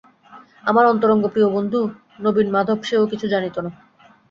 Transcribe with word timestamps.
আমার 0.63 0.85
অন্তরঙ্গ 0.85 1.23
প্রিয়বন্ধু 1.27 1.79
নবীনমাধব, 2.21 2.79
সেও 2.83 3.03
কিছু 3.07 3.25
জানিত 3.27 3.55
না। 3.59 3.71